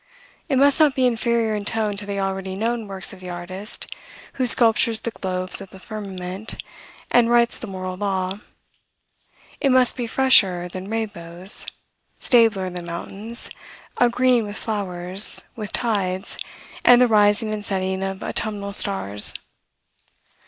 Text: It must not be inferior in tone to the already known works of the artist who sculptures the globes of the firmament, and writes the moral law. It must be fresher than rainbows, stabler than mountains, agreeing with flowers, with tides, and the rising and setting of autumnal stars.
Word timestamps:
It 0.49 0.55
must 0.55 0.79
not 0.79 0.95
be 0.95 1.05
inferior 1.05 1.53
in 1.53 1.63
tone 1.63 1.95
to 1.97 2.07
the 2.07 2.19
already 2.19 2.55
known 2.55 2.87
works 2.87 3.13
of 3.13 3.19
the 3.19 3.29
artist 3.29 3.85
who 4.33 4.47
sculptures 4.47 5.01
the 5.01 5.11
globes 5.11 5.61
of 5.61 5.69
the 5.69 5.77
firmament, 5.77 6.55
and 7.11 7.29
writes 7.29 7.59
the 7.59 7.67
moral 7.67 7.97
law. 7.97 8.39
It 9.59 9.71
must 9.71 9.95
be 9.95 10.07
fresher 10.07 10.67
than 10.67 10.89
rainbows, 10.89 11.67
stabler 12.17 12.71
than 12.71 12.85
mountains, 12.87 13.51
agreeing 13.99 14.43
with 14.47 14.57
flowers, 14.57 15.49
with 15.55 15.71
tides, 15.71 16.35
and 16.83 16.99
the 16.99 17.07
rising 17.07 17.53
and 17.53 17.63
setting 17.63 18.01
of 18.01 18.23
autumnal 18.23 18.73
stars. 18.73 19.35